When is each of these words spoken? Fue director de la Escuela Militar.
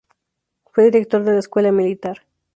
Fue 0.73 0.85
director 0.85 1.23
de 1.23 1.33
la 1.33 1.37
Escuela 1.41 1.71
Militar. 1.71 2.21